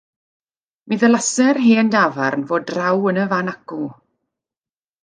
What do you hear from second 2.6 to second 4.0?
draw yn y fan acw.